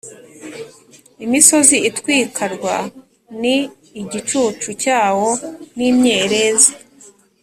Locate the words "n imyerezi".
5.75-6.71